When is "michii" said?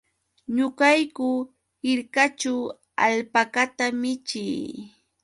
4.01-4.61